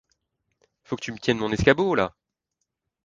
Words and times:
Faut 0.83 0.95
que 0.95 1.03
tu 1.03 1.11
me 1.11 1.19
tiennes 1.19 1.37
mon 1.37 1.51
escabeau, 1.51 1.93
là! 1.93 2.15